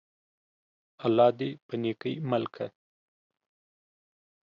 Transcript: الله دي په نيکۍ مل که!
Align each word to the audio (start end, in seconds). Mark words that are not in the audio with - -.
الله 1.05 1.29
دي 1.39 1.49
په 1.65 1.73
نيکۍ 1.81 2.15
مل 2.29 2.43
که! 2.55 2.65